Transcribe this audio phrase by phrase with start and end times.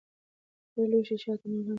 [0.71, 1.69] تړلی لوښی شات نور هم ساتي.